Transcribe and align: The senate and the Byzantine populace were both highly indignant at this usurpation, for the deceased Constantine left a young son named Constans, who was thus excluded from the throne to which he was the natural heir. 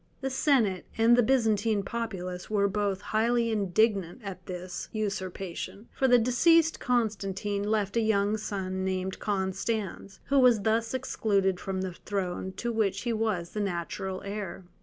The 0.21 0.31
senate 0.31 0.87
and 0.97 1.15
the 1.15 1.21
Byzantine 1.21 1.83
populace 1.83 2.49
were 2.49 2.67
both 2.67 3.01
highly 3.01 3.51
indignant 3.51 4.23
at 4.23 4.47
this 4.47 4.89
usurpation, 4.91 5.89
for 5.93 6.07
the 6.07 6.17
deceased 6.17 6.79
Constantine 6.79 7.61
left 7.61 7.95
a 7.95 8.01
young 8.01 8.35
son 8.37 8.83
named 8.83 9.19
Constans, 9.19 10.19
who 10.29 10.39
was 10.39 10.61
thus 10.61 10.95
excluded 10.95 11.59
from 11.59 11.81
the 11.81 11.93
throne 11.93 12.51
to 12.53 12.71
which 12.73 13.01
he 13.01 13.13
was 13.13 13.51
the 13.51 13.59
natural 13.61 14.23
heir. 14.23 14.65